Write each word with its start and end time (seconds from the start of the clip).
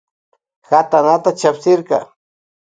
Katanata 0.69 1.29
chapsirka. 1.39 1.99